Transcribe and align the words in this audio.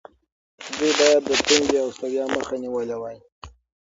دوی 0.77 0.91
باید 0.99 1.21
د 1.27 1.31
تندې 1.47 1.77
او 1.83 1.89
ستړیا 1.95 2.25
مخه 2.35 2.55
نیولې 2.63 2.97
وای. 2.99 3.17